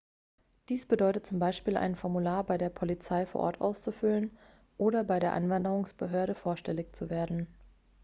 dies 0.69 0.87
bedeutet 0.87 1.27
zum 1.27 1.37
beispiel 1.37 1.77
ein 1.77 1.95
formular 1.95 2.43
bei 2.43 2.57
der 2.57 2.71
polizei 2.71 3.27
vor 3.27 3.41
ort 3.41 3.61
auszufüllen 3.61 4.35
oder 4.79 5.03
bei 5.03 5.19
der 5.19 5.33
einwanderungsbehörde 5.33 6.33
vorstellig 6.33 6.95
zu 6.95 7.11
werden 7.11 7.47